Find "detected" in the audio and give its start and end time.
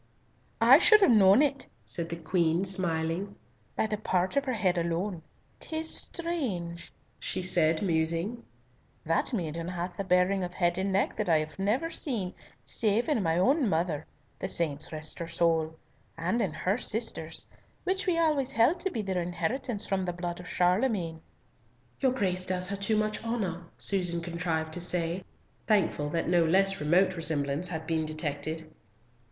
28.03-28.73